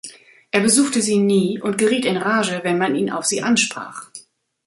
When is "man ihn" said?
2.79-3.11